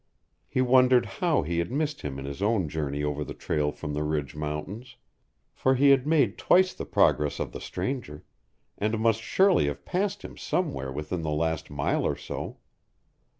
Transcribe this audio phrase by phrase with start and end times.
[0.47, 3.93] He wondered how he had missed him in his own journey over the trail from
[3.93, 4.95] the ridge mountains,
[5.53, 8.23] for he had made twice the progress of the stranger,
[8.79, 12.57] and must surely have passed him somewhere within the last mile or so.